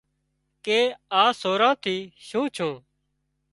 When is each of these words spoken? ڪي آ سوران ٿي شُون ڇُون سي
ڪي 0.65 0.79
آ 1.21 1.23
سوران 1.39 1.73
ٿي 1.83 1.95
شُون 2.27 2.45
ڇُون 2.55 2.71
سي 2.77 2.81